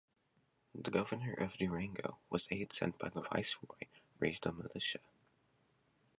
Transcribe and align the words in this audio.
The 0.73 0.89
governor 0.89 1.33
of 1.33 1.57
Durango, 1.57 2.17
with 2.31 2.47
aid 2.51 2.73
sent 2.73 2.97
by 2.97 3.09
the 3.09 3.21
viceroy, 3.21 3.85
raised 4.19 4.47
a 4.47 4.51
militia. 4.51 5.01